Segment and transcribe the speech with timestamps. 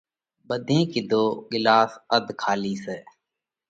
[0.47, 2.97] ٻڌي ڪِيڌو: ڳِلاس اڌ کالِي سئہ۔